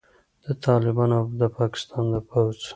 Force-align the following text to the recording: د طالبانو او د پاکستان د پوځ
د 0.43 0.45
طالبانو 0.65 1.15
او 1.19 1.25
د 1.39 1.41
پاکستان 1.57 2.03
د 2.13 2.15
پوځ 2.29 2.59